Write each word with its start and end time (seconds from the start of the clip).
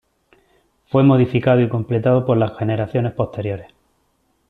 Fue 0.89 1.03
modificado 1.03 1.61
y 1.61 1.69
completado 1.69 2.25
por 2.25 2.35
las 2.35 2.57
generaciones 2.57 3.13
posteriores. 3.13 3.67